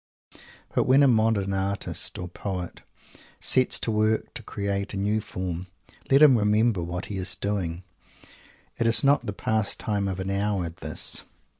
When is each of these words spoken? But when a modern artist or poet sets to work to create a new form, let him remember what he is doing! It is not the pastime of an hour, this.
But 0.73 0.85
when 0.85 1.03
a 1.03 1.07
modern 1.07 1.53
artist 1.53 2.17
or 2.17 2.27
poet 2.27 2.81
sets 3.39 3.77
to 3.81 3.91
work 3.91 4.33
to 4.33 4.41
create 4.41 4.95
a 4.95 4.97
new 4.97 5.21
form, 5.21 5.67
let 6.09 6.23
him 6.23 6.39
remember 6.39 6.81
what 6.81 7.05
he 7.05 7.17
is 7.17 7.35
doing! 7.35 7.83
It 8.79 8.87
is 8.87 9.03
not 9.03 9.27
the 9.27 9.31
pastime 9.31 10.07
of 10.07 10.19
an 10.19 10.31
hour, 10.31 10.67
this. 10.69 11.23